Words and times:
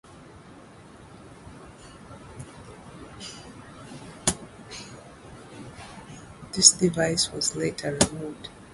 This 6.53 6.71
device 6.71 7.31
was 7.31 7.55
later 7.55 7.99
removed. 8.09 8.49